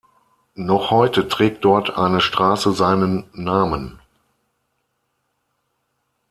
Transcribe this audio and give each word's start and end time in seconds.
Noch 0.55 0.89
heute 0.89 1.27
trägt 1.27 1.63
dort 1.63 1.95
eine 1.95 2.21
Straße 2.21 2.73
seinen 2.73 3.29
Namen. 3.33 3.99